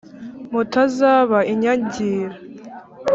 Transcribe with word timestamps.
Mutazaba 0.51 1.39
inyagira 1.53 2.35